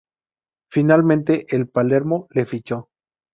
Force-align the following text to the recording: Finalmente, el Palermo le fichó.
Finalmente, 0.71 1.45
el 1.55 1.69
Palermo 1.69 2.25
le 2.31 2.47
fichó. 2.47 2.89